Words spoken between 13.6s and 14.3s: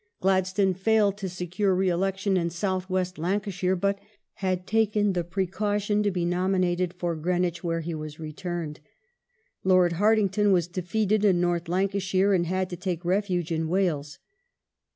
Wales.